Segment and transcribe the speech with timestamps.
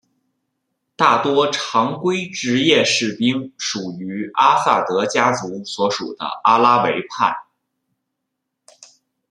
[0.95, 7.37] 大多常规职业士兵属于阿萨德家族所属的阿拉维派。